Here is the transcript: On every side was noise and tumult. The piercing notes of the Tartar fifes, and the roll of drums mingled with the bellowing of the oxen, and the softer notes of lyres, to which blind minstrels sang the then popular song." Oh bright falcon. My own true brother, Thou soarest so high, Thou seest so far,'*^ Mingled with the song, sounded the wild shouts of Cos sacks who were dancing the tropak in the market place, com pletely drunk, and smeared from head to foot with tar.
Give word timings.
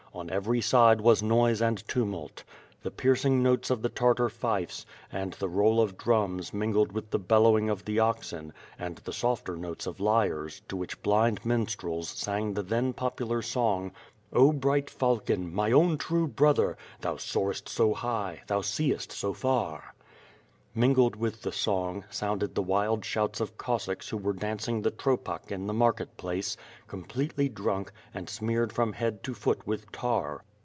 On 0.13 0.29
every 0.29 0.59
side 0.59 0.99
was 0.99 1.23
noise 1.23 1.61
and 1.61 1.87
tumult. 1.87 2.43
The 2.83 2.91
piercing 2.91 3.41
notes 3.41 3.69
of 3.69 3.81
the 3.81 3.87
Tartar 3.87 4.27
fifes, 4.27 4.85
and 5.09 5.31
the 5.35 5.47
roll 5.47 5.79
of 5.79 5.97
drums 5.97 6.53
mingled 6.53 6.91
with 6.91 7.11
the 7.11 7.17
bellowing 7.17 7.69
of 7.69 7.85
the 7.85 7.99
oxen, 7.99 8.51
and 8.77 8.97
the 8.97 9.13
softer 9.13 9.55
notes 9.55 9.87
of 9.87 10.01
lyres, 10.01 10.61
to 10.67 10.75
which 10.75 11.01
blind 11.01 11.45
minstrels 11.45 12.09
sang 12.09 12.53
the 12.55 12.61
then 12.63 12.91
popular 12.91 13.41
song." 13.41 13.93
Oh 14.33 14.51
bright 14.51 14.89
falcon. 14.89 15.55
My 15.55 15.71
own 15.71 15.97
true 15.97 16.27
brother, 16.27 16.77
Thou 16.99 17.15
soarest 17.15 17.69
so 17.69 17.93
high, 17.93 18.41
Thou 18.47 18.59
seest 18.59 19.13
so 19.13 19.31
far,'*^ 19.31 19.95
Mingled 20.73 21.17
with 21.17 21.41
the 21.41 21.51
song, 21.51 22.05
sounded 22.09 22.55
the 22.55 22.61
wild 22.61 23.03
shouts 23.03 23.41
of 23.41 23.57
Cos 23.57 23.83
sacks 23.87 24.07
who 24.07 24.15
were 24.15 24.31
dancing 24.31 24.81
the 24.83 24.89
tropak 24.91 25.51
in 25.51 25.67
the 25.67 25.73
market 25.73 26.15
place, 26.15 26.55
com 26.87 27.03
pletely 27.03 27.53
drunk, 27.53 27.91
and 28.13 28.29
smeared 28.29 28.71
from 28.71 28.93
head 28.93 29.21
to 29.23 29.33
foot 29.33 29.67
with 29.67 29.91
tar. 29.91 30.45